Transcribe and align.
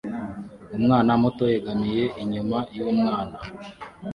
Umwana 0.77 1.11
muto 1.21 1.43
yegamiye 1.53 2.03
inyuma 2.21 2.57
yumwana 2.75 3.37